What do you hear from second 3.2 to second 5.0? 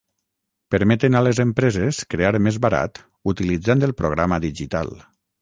utilitzant el programa digital.